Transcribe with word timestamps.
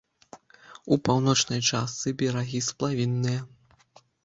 У 0.95 0.97
паўночнай 1.07 1.61
частцы 1.69 2.15
берагі 2.23 2.65
сплавінныя. 2.71 3.39